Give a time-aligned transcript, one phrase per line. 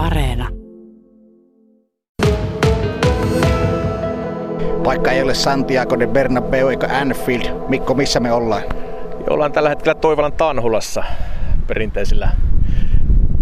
[0.00, 0.48] Areena.
[4.84, 8.62] Vaikka ei ole Santiago de Bernabeu eikä Anfield, Mikko, missä me ollaan?
[9.30, 11.04] Ollaan tällä hetkellä Toivalan Tanhulassa
[11.66, 12.30] perinteisillä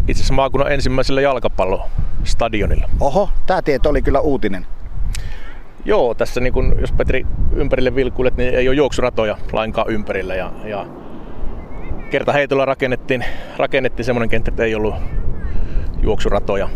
[0.09, 2.89] itse asiassa maakunnan ensimmäisellä jalkapallostadionilla.
[3.01, 4.67] Oho, tämä tieto oli kyllä uutinen.
[5.85, 10.35] Joo, tässä niin kun, jos Petri ympärille vilkuilet, niin ei ole juoksuratoja lainkaan ympärillä.
[10.35, 10.87] Ja, ja
[12.11, 13.25] kerta heitolla rakennettiin,
[13.57, 14.95] rakennettiin semmoinen kenttä, että ei ollut
[16.09, 16.69] juoksuratoja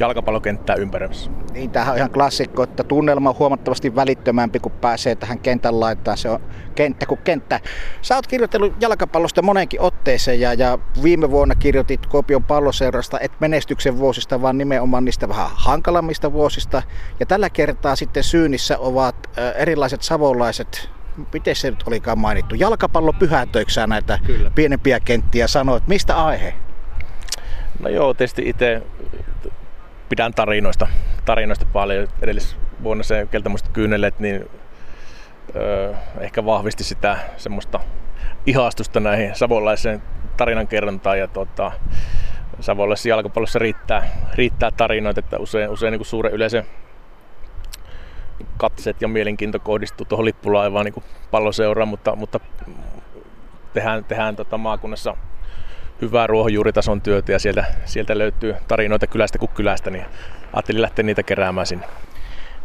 [0.00, 1.30] jalkapallokenttää ympäröimässä.
[1.52, 6.16] Niin, tämähän on ihan klassikko, että tunnelma on huomattavasti välittömämpi, kun pääsee tähän kentän laittaa.
[6.16, 6.40] Se on
[6.74, 7.60] kenttä kuin kenttä.
[8.02, 13.98] Sä oot kirjoitellut jalkapallosta monenkin otteeseen ja, ja viime vuonna kirjoitit Kopion palloseurasta et menestyksen
[13.98, 16.82] vuosista, vaan nimenomaan niistä vähän hankalammista vuosista.
[17.20, 20.90] Ja tällä kertaa sitten syynissä ovat erilaiset savolaiset
[21.32, 24.50] miten se nyt olikaan mainittu, jalkapallo pyhätöiksää näitä Kyllä.
[24.54, 25.86] pienempiä kenttiä sanoit.
[25.86, 26.54] Mistä aihe?
[27.80, 28.82] No joo, tietysti itse
[30.08, 30.86] pidän tarinoista,
[31.24, 32.08] tarinoista paljon.
[32.22, 34.50] Edellisvuonna se Keltamusta kyynelet, niin
[35.56, 37.80] öö, ehkä vahvisti sitä semmoista
[38.46, 40.02] ihastusta näihin savolaiseen
[40.36, 41.72] tarinankerrontaan ja tota,
[42.60, 46.64] savolaisessa jalkapallossa riittää, riittää tarinoita, että usein, usein niin suuren yleisön
[48.56, 52.40] katseet ja mielenkiinto kohdistuu tuohon lippulaivaan niin palloseuraan, mutta, mutta
[53.72, 55.16] tehdään, tehdään tota maakunnassa
[56.00, 60.04] hyvää ruohonjuuritason työtä ja sieltä, sieltä löytyy tarinoita kylästä kuin kylästä, niin
[60.52, 61.86] ajattelin lähteä niitä keräämään sinne.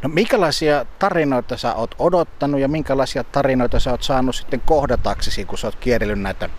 [0.03, 5.57] No minkälaisia tarinoita sä oot odottanut ja minkälaisia tarinoita sä oot saanut sitten kohdataksesi, kun
[5.57, 6.49] sä oot kierrellyt näitä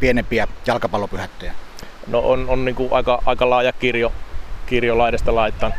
[0.00, 1.52] pienempiä jalkapallopyhättöjä?
[2.06, 4.12] No on, on niin kuin aika, aika laaja kirjo,
[4.66, 5.70] kirjo laidasta laittaa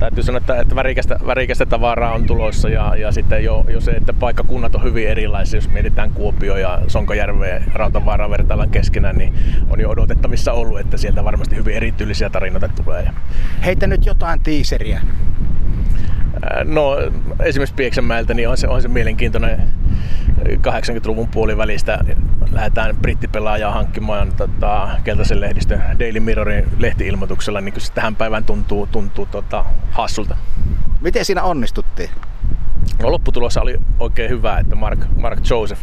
[0.00, 3.90] täytyy sanoa, että, että värikästä, värikästä tavaraa on tulossa ja, ja sitten jo, jo se,
[3.90, 9.34] että paikkakunnat on hyvin erilaisia, jos mietitään Kuopio ja Sonkojärve ja Rautavaaraa vertaillaan keskenään, niin
[9.70, 13.10] on jo odotettavissa ollut, että sieltä varmasti hyvin erityylisiä tarinoita tulee.
[13.64, 15.00] Heitä nyt jotain tiiseriä.
[16.64, 16.96] No
[17.40, 19.62] esimerkiksi Pieksämäeltä niin on se, on se mielenkiintoinen
[20.46, 21.98] 80-luvun puolivälistä
[22.52, 29.26] lähdetään brittipelaajaa hankkimaan tota, keltaisen lehdistön Daily Mirrorin lehtiilmoituksella, niin se tähän päivään tuntuu, tuntuu
[29.26, 30.36] tota, hassulta.
[31.00, 32.10] Miten siinä onnistuttiin?
[33.02, 35.82] No, lopputulos oli oikein hyvä, että Mark, Mark Joseph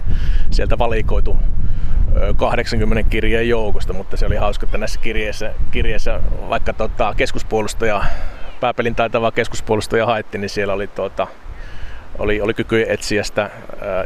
[0.51, 1.37] sieltä valikoitu
[2.37, 6.19] 80 kirjeen joukosta, mutta se oli hauska, että näissä kirjeissä, kirjeissä
[6.49, 8.05] vaikka tota, keskuspuolustaja,
[8.59, 11.27] pääpelin taitava keskuspuolustaja haettiin, niin siellä oli tota,
[12.19, 13.51] oli, oli kyky etsiä sitä äh,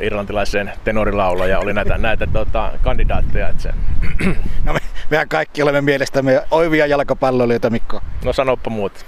[0.02, 3.50] irlantilaiseen tenorilaulua ja oli näitä, näitä tota, kandidaatteja.
[3.50, 3.74] Että se...
[4.66, 4.80] No me,
[5.10, 8.02] mehän kaikki olemme mielestämme oivia jalkapalloilijoita, Mikko.
[8.26, 9.06] No sanoppa muut.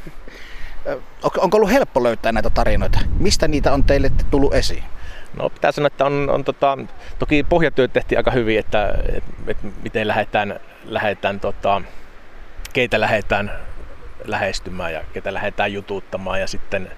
[1.23, 2.99] On, onko ollut helppo löytää näitä tarinoita?
[3.19, 4.83] Mistä niitä on teille tullut esiin?
[5.37, 6.77] No pitää sanoa, että on, on tota,
[7.19, 11.81] toki pohjatyöt tehtiin aika hyvin, että, että, että miten lähdetään, lähdetään tota,
[12.73, 13.51] keitä lähdetään
[14.25, 16.91] lähestymään ja ketä lähdetään jututtamaan ja sitten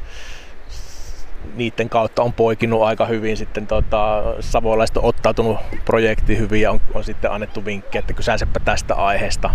[1.56, 6.82] niiden kautta on poikinut aika hyvin sitten tota, savolaiset on ottautunut projekti hyvin ja on,
[6.94, 9.50] on sitten annettu vinkkejä, että kysäisepä tästä aiheesta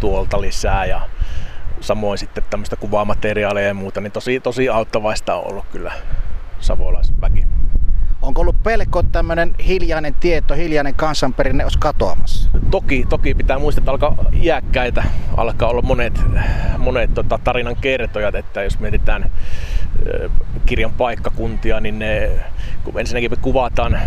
[0.00, 1.00] tuolta lisää ja
[1.80, 5.92] samoin sitten tämmöistä kuvaamateriaalia ja muuta, niin tosi, tosi auttavaista on ollut kyllä
[6.60, 7.57] savolaisväki.
[8.28, 12.50] Onko ollut pelko, että tämmöinen hiljainen tieto, hiljainen kansanperinne olisi katoamassa?
[12.70, 15.04] Toki, toki pitää muistaa, että alkaa iäkkäitä,
[15.36, 16.20] alkaa olla monet,
[16.78, 19.30] monet tota, tarinan kertojat, että jos mietitään
[20.66, 22.30] kirjan paikkakuntia, niin ne,
[22.84, 23.98] kun ensinnäkin me kuvataan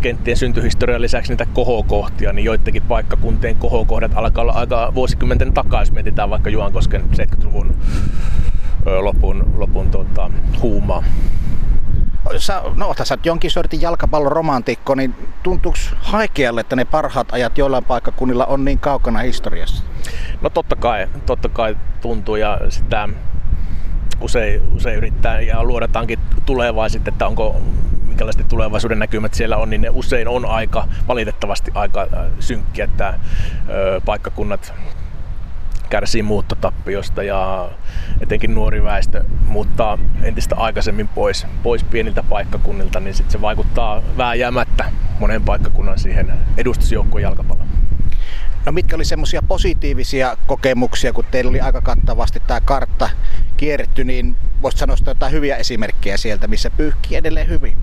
[0.00, 6.30] kenttien syntyhistorian lisäksi niitä kohokohtia, niin joidenkin paikkakuntien kohokohdat alkaa olla aika vuosikymmenten takaisin, mietitään
[6.30, 7.76] vaikka Juankosken 70-luvun
[8.84, 10.30] lopun, lopun tota,
[10.62, 11.04] huumaa
[12.36, 18.46] sä, no sä jonkin sortin jalkapalloromantikko, niin tuntuuko haikealle, että ne parhaat ajat joillain paikkakunnilla
[18.46, 19.84] on niin kaukana historiassa?
[20.40, 23.08] No totta kai, totta kai tuntuu ja sitä
[24.20, 27.56] usein, usein yrittää ja luodataankin tulevaa sitten, että onko
[28.06, 33.14] minkälaiset tulevaisuuden näkymät siellä on, niin ne usein on aika, valitettavasti aika äh, synkkiä, että
[33.68, 34.74] ö, paikkakunnat
[35.90, 37.70] kärsii muuttotappiosta ja
[38.20, 44.84] etenkin nuori väestö muuttaa entistä aikaisemmin pois, pois pieniltä paikkakunnilta, niin sit se vaikuttaa vääjäämättä
[45.18, 47.68] monen paikkakunnan siihen edustusjoukkoon jalkapallon.
[48.66, 53.10] No mitkä oli semmoisia positiivisia kokemuksia, kun teillä oli aika kattavasti tämä kartta
[53.56, 57.78] kierretty, niin voisit sanoa jotain hyviä esimerkkejä sieltä, missä pyyhkii edelleen hyvin?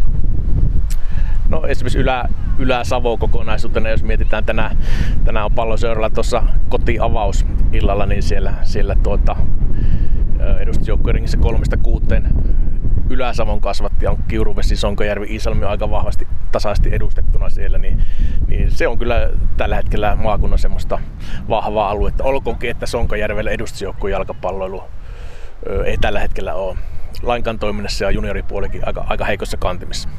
[1.51, 2.25] No esimerkiksi Ylä,
[2.59, 4.77] Ylä-Savo kokonaisuutena, jos mietitään tänään,
[5.25, 9.35] tänään on palloseuralla tuossa kotiavaus illalla, niin siellä, siellä tuota,
[10.59, 12.27] edustusjoukkojen ringissä kolmesta kuuteen
[13.09, 18.03] Ylä-Savon kasvatti on Kiuruvesi, Sonkojärvi, Iisalmi aika vahvasti tasaisesti edustettuna siellä, niin,
[18.47, 20.99] niin se on kyllä tällä hetkellä maakunnan semmoista
[21.49, 22.23] vahvaa aluetta.
[22.23, 24.83] Olkoonkin, että Sonkajärvellä edustusjoukkueen jalkapalloilu
[25.85, 26.77] ei tällä hetkellä ole
[27.23, 30.09] lainkaan toiminnassa ja junioripuolikin aika, aika heikossa kantimissa.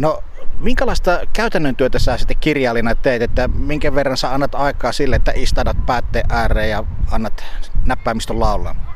[0.00, 0.22] No
[0.60, 5.32] minkälaista käytännön työtä sä sitten kirjailijana teet, että minkä verran sä annat aikaa sille, että
[5.34, 7.44] istadat päätteen ääreen ja annat
[7.86, 8.94] näppäimistön laulaa?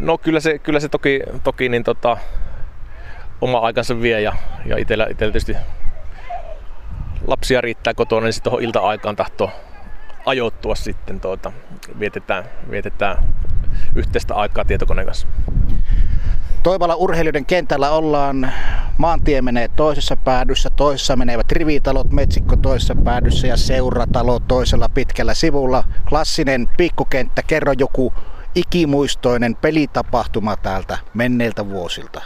[0.00, 2.16] No kyllä se, kyllä se toki, toki niin tota,
[3.40, 4.32] oma aikansa vie ja,
[4.66, 5.56] ja itsellä, itsellä tietysti
[7.26, 9.50] lapsia riittää kotona, niin sitten tuohon ilta-aikaan tahtoo
[10.26, 11.52] ajoittua sitten tuota,
[11.98, 13.24] vietetään, vietetään
[13.94, 15.26] yhteistä aikaa tietokoneen kanssa.
[16.62, 18.52] Toivala urheilijoiden kentällä ollaan.
[19.00, 25.84] Maantie menee toisessa päädyssä, toisessa menevät rivitalot, metsikko toisessa päädyssä ja seuratalo toisella pitkällä sivulla.
[26.08, 28.12] Klassinen pikkukenttä, kerro joku
[28.54, 32.22] ikimuistoinen pelitapahtuma täältä menneiltä vuosilta.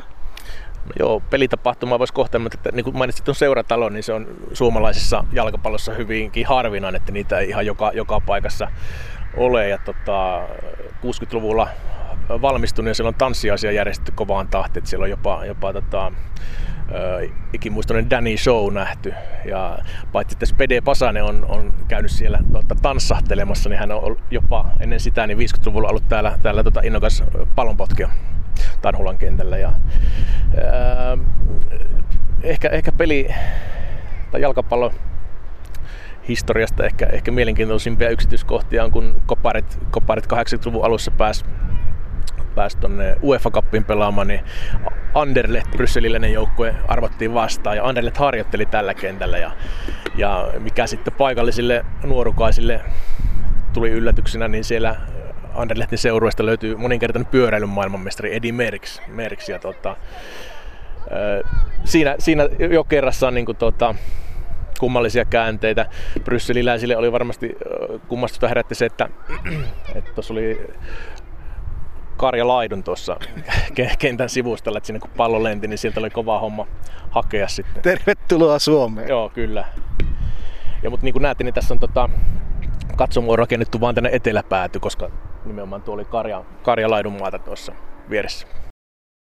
[0.98, 5.24] Joo, pelitapahtuma voisi kohtaa, mutta että, niin kuin mainitsit tuon seuratalo, niin se on suomalaisessa
[5.32, 8.68] jalkapallossa hyvinkin harvinainen, että niitä ei ihan joka, joka paikassa
[9.36, 9.68] ole.
[9.68, 10.42] Ja tota,
[11.02, 11.68] 60-luvulla
[12.28, 16.12] valmistunut ja siellä on tanssiasia järjestetty kovaan tahtiin, että siellä on jopa, jopa tota,
[17.52, 19.14] ikimuistoinen Danny Show nähty.
[19.44, 19.78] Ja
[20.12, 25.00] paitsi että Spede Pasanen on, on käynyt siellä tota, tanssahtelemassa, niin hän on jopa ennen
[25.00, 27.24] sitä niin 50-luvulla ollut täällä, täällä tota, innokas
[27.54, 28.08] pallonpotkija
[28.82, 29.58] Tanhulan kentällä.
[29.58, 29.72] Ja,
[30.62, 31.18] ää,
[32.42, 33.28] ehkä, ehkä peli
[34.30, 34.92] tai jalkapallo
[36.28, 41.44] historiasta ehkä, ehkä mielenkiintoisimpia yksityiskohtia on, kun Koparit, Koparit 80-luvun alussa pääsi
[42.54, 44.40] pääsi tuonne UEFA Cupin pelaamaan, niin
[45.14, 49.50] Anderlecht, Brysseliläinen joukkue, arvottiin vastaan ja Anderlecht harjoitteli tällä kentällä ja,
[50.16, 52.80] ja mikä sitten paikallisille nuorukaisille
[53.72, 54.96] tuli yllätyksenä, niin siellä
[55.54, 59.02] Anderlehtin seurueesta löytyy moninkertainen pyöräilyn maailmanmestari Edi Merks.
[59.08, 59.96] Merks ja tota,
[61.84, 63.94] siinä, siinä jo kerrassa on niin kuin, tota,
[64.78, 65.86] kummallisia käänteitä.
[66.24, 67.56] Brysseliläisille oli varmasti
[68.08, 69.08] kummastusta herätti se, että
[70.14, 70.70] tuossa oli
[72.16, 73.16] Karja Laidun tuossa
[73.98, 76.66] kentän sivustalla, että sinne kun pallo lenti, niin sieltä oli kova homma
[77.10, 77.82] hakea sitten.
[77.82, 79.08] Tervetuloa Suomeen.
[79.08, 79.64] Joo, kyllä.
[80.82, 82.08] Ja mutta niin kuin näette, niin tässä on tota,
[82.96, 85.10] katsomo on rakennettu vaan tänne eteläpääty, koska
[85.44, 87.72] nimenomaan tuo oli Karja, Karja Laidun maata tuossa
[88.10, 88.46] vieressä.